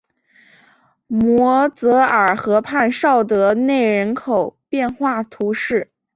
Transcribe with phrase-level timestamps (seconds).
[1.05, 5.91] 摩泽尔河畔绍德内人口变化图示